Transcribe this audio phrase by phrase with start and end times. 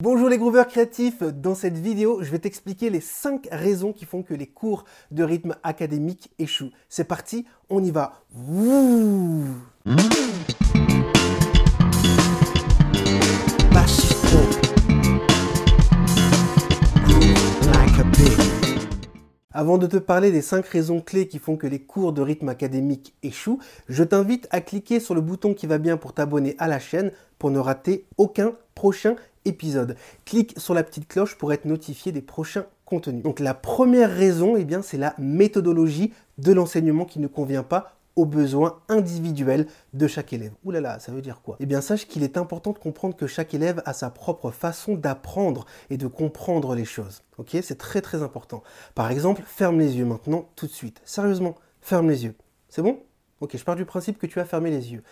[0.00, 4.22] Bonjour les grooveurs créatifs, dans cette vidéo je vais t'expliquer les 5 raisons qui font
[4.22, 6.70] que les cours de rythme académique échouent.
[6.88, 8.22] C'est parti, on y va.
[19.58, 22.48] Avant de te parler des 5 raisons clés qui font que les cours de rythme
[22.48, 23.58] académique échouent,
[23.88, 27.10] je t'invite à cliquer sur le bouton qui va bien pour t'abonner à la chaîne
[27.40, 29.16] pour ne rater aucun prochain
[29.46, 29.96] épisode.
[30.24, 33.24] Clique sur la petite cloche pour être notifié des prochains contenus.
[33.24, 38.26] Donc la première raison, eh c'est la méthodologie de l'enseignement qui ne convient pas aux
[38.26, 40.50] besoins individuels de chaque élève.
[40.64, 41.56] Ouh là là, ça veut dire quoi?
[41.60, 44.96] Eh bien, sache qu'il est important de comprendre que chaque élève a sa propre façon
[44.96, 47.22] d'apprendre et de comprendre les choses.
[47.38, 47.56] Ok?
[47.62, 48.64] C'est très très important.
[48.96, 51.00] Par exemple, ferme les yeux maintenant, tout de suite.
[51.04, 52.34] Sérieusement, ferme les yeux.
[52.68, 52.98] C'est bon?
[53.40, 55.04] Ok, je pars du principe que tu as fermé les yeux.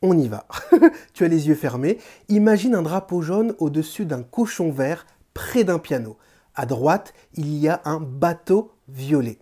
[0.00, 0.46] On y va.
[1.12, 1.98] tu as les yeux fermés.
[2.28, 6.18] Imagine un drapeau jaune au-dessus d'un cochon vert près d'un piano.
[6.54, 9.38] À droite, il y a un bateau violet.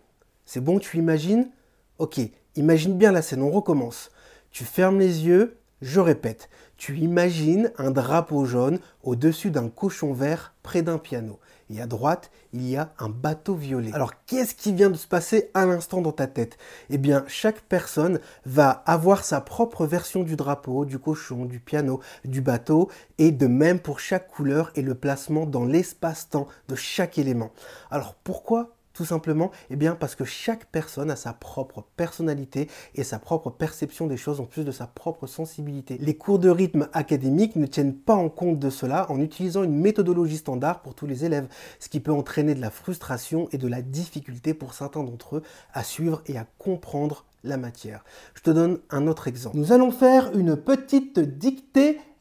[0.47, 1.51] C'est bon, tu imagines?
[1.99, 2.21] Ok,
[2.56, 4.11] imagine bien la scène, on recommence.
[4.50, 6.48] Tu fermes les yeux, je répète.
[6.77, 11.39] Tu imagines un drapeau jaune au-dessus d'un cochon vert près d'un piano
[11.73, 13.92] et à droite, il y a un bateau violet.
[13.95, 16.58] Alors, qu'est-ce qui vient de se passer à l'instant dans ta tête?
[16.91, 22.00] Eh bien, chaque personne va avoir sa propre version du drapeau, du cochon, du piano,
[22.25, 27.19] du bateau, et de même pour chaque couleur et le placement dans l'espace-temps de chaque
[27.19, 27.53] élément.
[27.91, 33.05] Alors, pourquoi tout simplement, eh bien parce que chaque personne a sa propre personnalité et
[33.05, 35.98] sa propre perception des choses en plus de sa propre sensibilité.
[36.01, 39.77] Les cours de rythme académique ne tiennent pas en compte de cela en utilisant une
[39.77, 41.48] méthodologie standard pour tous les élèves,
[41.81, 45.43] ce qui peut entraîner de la frustration et de la difficulté pour certains d'entre eux
[45.73, 48.05] à suivre et à comprendre la matière.
[48.35, 49.57] Je te donne un autre exemple.
[49.57, 51.98] Nous allons faire une petite dictée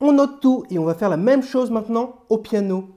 [0.00, 2.94] on note tout et on va faire la même chose maintenant au piano.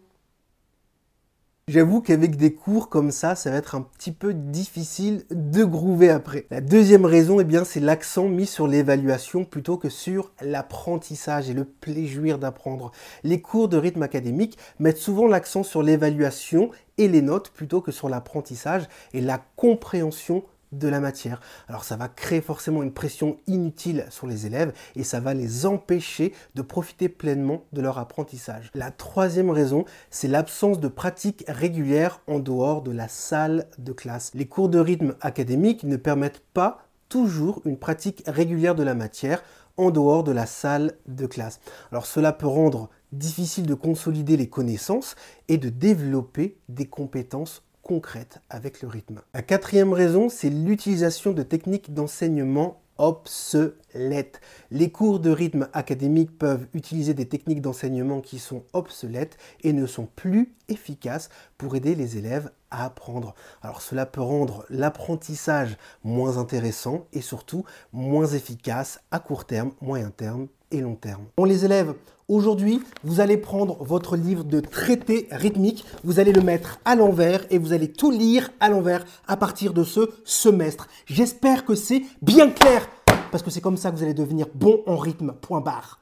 [1.70, 6.10] J'avoue qu'avec des cours comme ça, ça va être un petit peu difficile de groover
[6.10, 6.46] après.
[6.50, 11.54] La deuxième raison, eh bien, c'est l'accent mis sur l'évaluation plutôt que sur l'apprentissage et
[11.54, 12.94] le plaisir d'apprendre.
[13.26, 17.92] Les cours de rythme académique mettent souvent l'accent sur l'évaluation et les notes plutôt que
[17.92, 21.40] sur l'apprentissage et la compréhension de la matière.
[21.68, 25.66] Alors ça va créer forcément une pression inutile sur les élèves et ça va les
[25.66, 28.72] empêcher de profiter pleinement de leur apprentissage.
[28.74, 34.32] La troisième raison, c'est l'absence de pratique régulière en dehors de la salle de classe.
[34.34, 39.44] Les cours de rythme académique ne permettent pas toujours une pratique régulière de la matière
[39.78, 41.60] en dehors de la salle de classe.
[41.92, 45.16] Alors cela peut rendre difficile de consolider les connaissances
[45.48, 49.22] et de développer des compétences concrète avec le rythme.
[49.34, 54.42] La quatrième raison, c'est l'utilisation de techniques d'enseignement obsolètes.
[54.72, 59.86] Les cours de rythme académique peuvent utiliser des techniques d'enseignement qui sont obsolètes et ne
[59.86, 63.34] sont plus efficaces pour aider les élèves à apprendre.
[63.62, 70.10] Alors cela peut rendre l'apprentissage moins intéressant et surtout moins efficace à court terme, moyen
[70.10, 71.26] terme et long terme.
[71.38, 71.94] Bon les élèves,
[72.28, 77.46] aujourd'hui vous allez prendre votre livre de traité rythmique, vous allez le mettre à l'envers
[77.50, 80.88] et vous allez tout lire à l'envers à partir de ce semestre.
[81.06, 82.88] J'espère que c'est bien clair
[83.32, 85.34] parce que c'est comme ça que vous allez devenir bon en rythme.
[85.34, 86.00] Point barre.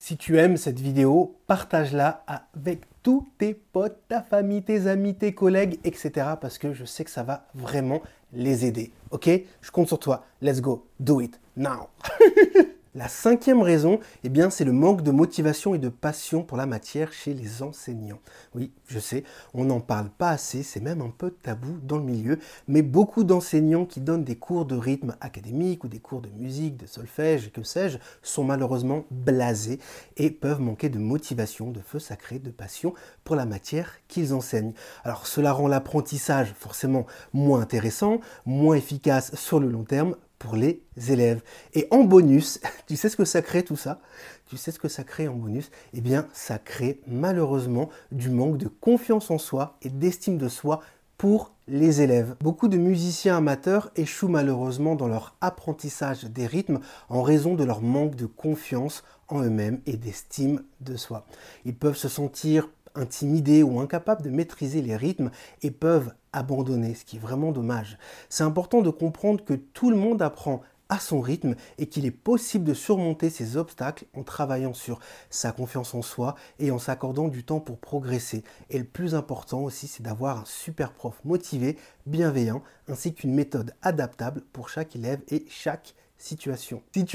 [0.00, 5.34] Si tu aimes cette vidéo, partage-la avec tous tes potes, ta famille, tes amis, tes
[5.34, 6.10] collègues, etc.
[6.40, 8.00] Parce que je sais que ça va vraiment
[8.32, 8.92] les aider.
[9.10, 9.28] Ok?
[9.60, 10.24] Je compte sur toi.
[10.40, 10.86] Let's go.
[11.00, 11.88] Do it now.
[12.94, 16.64] La cinquième raison, eh bien, c'est le manque de motivation et de passion pour la
[16.64, 18.20] matière chez les enseignants.
[18.54, 22.04] Oui, je sais, on n'en parle pas assez, c'est même un peu tabou dans le
[22.04, 26.30] milieu, mais beaucoup d'enseignants qui donnent des cours de rythme académique ou des cours de
[26.30, 29.80] musique, de solfège, que sais-je, sont malheureusement blasés
[30.16, 34.72] et peuvent manquer de motivation, de feu sacré, de passion pour la matière qu'ils enseignent.
[35.04, 40.82] Alors cela rend l'apprentissage forcément moins intéressant, moins efficace sur le long terme, pour les
[41.08, 41.42] élèves.
[41.74, 44.00] Et en bonus, tu sais ce que ça crée tout ça?
[44.46, 45.70] Tu sais ce que ça crée en bonus?
[45.92, 50.80] Eh bien, ça crée malheureusement du manque de confiance en soi et d'estime de soi
[51.18, 52.36] pour les élèves.
[52.40, 57.82] Beaucoup de musiciens amateurs échouent malheureusement dans leur apprentissage des rythmes en raison de leur
[57.82, 61.26] manque de confiance en eux-mêmes et d'estime de soi.
[61.64, 65.30] Ils peuvent se sentir intimidés ou incapables de maîtriser les rythmes
[65.62, 67.98] et peuvent abandonner, ce qui est vraiment dommage.
[68.28, 72.10] C'est important de comprendre que tout le monde apprend à son rythme et qu'il est
[72.10, 75.00] possible de surmonter ces obstacles en travaillant sur
[75.30, 78.42] sa confiance en soi et en s'accordant du temps pour progresser.
[78.70, 81.76] Et le plus important aussi, c'est d'avoir un super prof motivé,
[82.06, 86.50] bienveillant, ainsi qu'une méthode adaptable pour chaque élève et chaque Si tu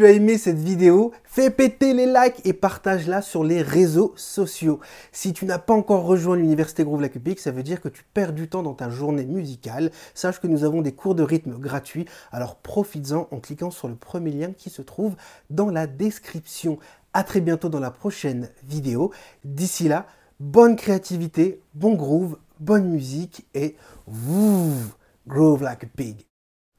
[0.06, 4.80] as aimé cette vidéo, fais péter les likes et partage-la sur les réseaux sociaux.
[5.12, 8.32] Si tu n'as pas encore rejoint l'Université Groove Lacupic, ça veut dire que tu perds
[8.32, 9.92] du temps dans ta journée musicale.
[10.14, 13.96] Sache que nous avons des cours de rythme gratuits, alors profites-en en cliquant sur le
[13.96, 15.16] premier lien qui se trouve
[15.50, 16.80] dans la description.
[17.12, 19.12] A très bientôt dans la prochaine vidéo.
[19.44, 20.08] D'ici là,
[20.40, 23.76] bonne créativité, bon groove, bonne musique et
[24.08, 26.26] groove like a pig.